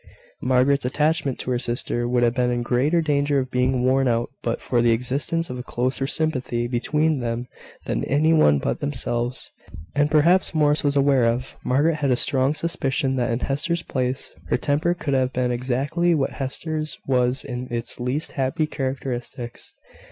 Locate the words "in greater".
2.49-3.01